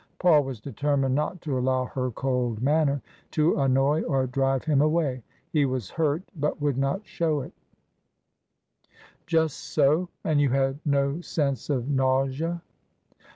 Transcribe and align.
Paul 0.17 0.43
was 0.45 0.59
determined 0.59 1.13
not 1.13 1.41
to 1.41 1.59
allow 1.59 1.85
her 1.85 2.09
cold 2.09 2.59
manner 2.59 3.03
to 3.37 3.59
annoy 3.59 4.01
or 4.01 4.25
drive 4.25 4.65
him 4.65 4.81
away. 4.81 5.21
He 5.53 5.63
was 5.65 5.91
hurt, 5.91 6.23
but 6.35 6.59
would 6.59 6.75
not 6.75 7.05
show 7.05 7.41
it 7.41 7.53
Just 9.27 9.59
so. 9.59 10.09
And 10.23 10.41
you 10.41 10.49
had 10.49 10.79
no 10.85 11.21
sense 11.21 11.69
of 11.69 11.87
nausea 11.87 12.63